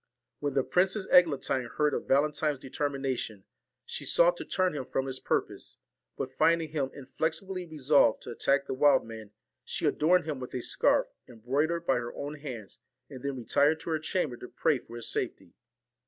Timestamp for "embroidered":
11.29-11.85